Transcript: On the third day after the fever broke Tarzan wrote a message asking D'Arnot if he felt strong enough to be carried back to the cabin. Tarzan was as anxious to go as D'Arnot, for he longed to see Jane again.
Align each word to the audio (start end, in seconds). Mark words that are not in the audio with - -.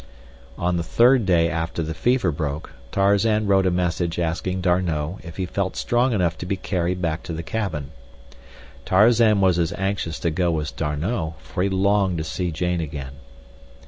On 0.57 0.77
the 0.77 0.81
third 0.83 1.27
day 1.27 1.47
after 1.47 1.83
the 1.83 1.93
fever 1.93 2.31
broke 2.31 2.71
Tarzan 2.91 3.45
wrote 3.45 3.67
a 3.67 3.69
message 3.69 4.17
asking 4.17 4.61
D'Arnot 4.61 5.19
if 5.23 5.37
he 5.37 5.45
felt 5.45 5.75
strong 5.75 6.11
enough 6.11 6.39
to 6.39 6.47
be 6.47 6.55
carried 6.57 7.03
back 7.03 7.21
to 7.21 7.33
the 7.33 7.43
cabin. 7.43 7.91
Tarzan 8.83 9.41
was 9.41 9.59
as 9.59 9.71
anxious 9.73 10.17
to 10.21 10.31
go 10.31 10.59
as 10.59 10.71
D'Arnot, 10.71 11.39
for 11.39 11.61
he 11.61 11.69
longed 11.69 12.17
to 12.17 12.23
see 12.23 12.49
Jane 12.49 12.81
again. 12.81 13.13